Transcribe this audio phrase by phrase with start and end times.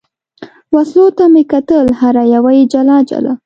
[0.75, 3.33] وسلو ته مې کتل، هره یوه یې جلا جلا.